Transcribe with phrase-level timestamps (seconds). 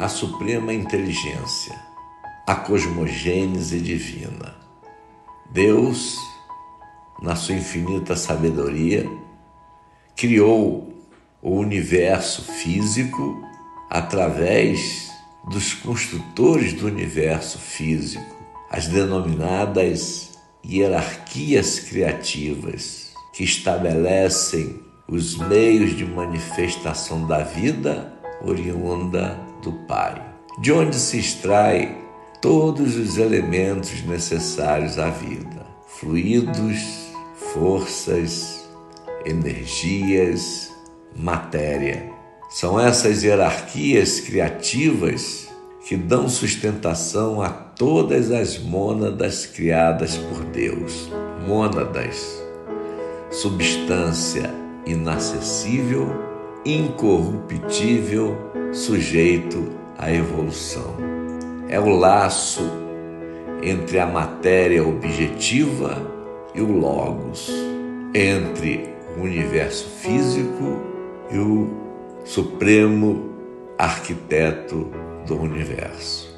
[0.00, 1.78] a suprema inteligência,
[2.46, 4.56] a cosmogênese divina.
[5.52, 6.16] Deus,
[7.20, 9.06] na sua infinita sabedoria,
[10.16, 10.90] criou
[11.42, 13.46] o universo físico
[13.90, 15.10] através
[15.50, 18.36] dos construtores do universo físico,
[18.70, 20.30] as denominadas
[20.64, 30.20] hierarquias criativas, que estabelecem os meios de manifestação da vida oriunda do Pai,
[30.58, 31.96] de onde se extrai
[32.40, 37.10] todos os elementos necessários à vida: fluidos,
[37.52, 38.68] forças,
[39.24, 40.70] energias,
[41.14, 42.10] matéria.
[42.48, 45.48] São essas hierarquias criativas
[45.86, 51.10] que dão sustentação a todas as mônadas criadas por Deus.
[51.46, 52.42] Mônadas,
[53.30, 54.50] substância
[54.86, 56.29] inacessível,
[56.64, 58.36] incorruptível,
[58.72, 60.96] sujeito à evolução.
[61.68, 62.62] É o laço
[63.62, 65.96] entre a matéria objetiva
[66.54, 67.50] e o Logos,
[68.14, 70.80] entre o universo físico
[71.30, 71.68] e o
[72.24, 73.30] supremo
[73.78, 74.90] arquiteto
[75.26, 76.29] do universo.